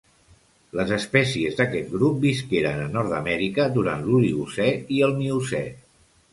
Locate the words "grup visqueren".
1.97-2.81